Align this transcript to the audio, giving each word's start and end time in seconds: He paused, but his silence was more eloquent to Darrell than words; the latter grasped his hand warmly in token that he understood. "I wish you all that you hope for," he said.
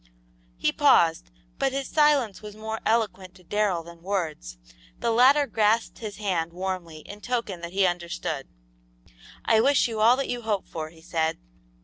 He 0.57 0.71
paused, 0.71 1.29
but 1.59 1.71
his 1.73 1.87
silence 1.87 2.41
was 2.41 2.55
more 2.55 2.79
eloquent 2.87 3.35
to 3.35 3.43
Darrell 3.43 3.83
than 3.83 4.01
words; 4.01 4.57
the 4.99 5.11
latter 5.11 5.45
grasped 5.45 5.99
his 5.99 6.17
hand 6.17 6.53
warmly 6.53 7.01
in 7.01 7.21
token 7.21 7.61
that 7.61 7.73
he 7.73 7.85
understood. 7.85 8.47
"I 9.45 9.61
wish 9.61 9.87
you 9.87 9.99
all 10.01 10.17
that 10.17 10.27
you 10.27 10.41
hope 10.41 10.65
for," 10.67 10.89
he 10.89 11.03
said. 11.03 11.37